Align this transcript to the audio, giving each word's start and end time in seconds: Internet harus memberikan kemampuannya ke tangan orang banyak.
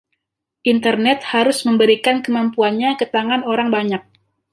Internet 0.71 1.19
harus 1.31 1.57
memberikan 1.67 2.17
kemampuannya 2.25 2.91
ke 2.99 3.05
tangan 3.13 3.41
orang 3.51 3.69
banyak. 3.75 4.01